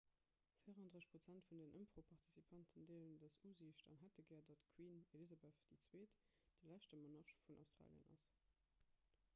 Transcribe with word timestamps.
34 0.67 1.09
prozent 1.09 1.43
vun 1.49 1.59
den 1.63 1.75
ëmfroparticipanten 1.79 2.87
deelen 2.91 3.19
dës 3.23 3.37
usiicht 3.49 3.85
an 3.93 4.01
hätte 4.05 4.25
gär 4.31 4.47
datt 4.49 4.65
d'queen 4.71 5.05
elizabeth 5.19 5.61
ii 5.75 6.09
de 6.09 6.73
leschte 6.73 7.03
monarch 7.05 7.37
vun 7.45 7.63
australien 7.67 8.13
ass 8.19 8.27